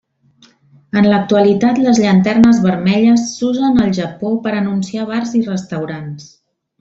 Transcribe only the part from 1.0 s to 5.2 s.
En l'actualitat les llanternes vermelles s'usen al Japó per anunciar